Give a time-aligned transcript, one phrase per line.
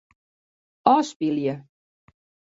[0.91, 1.55] Ofspylje.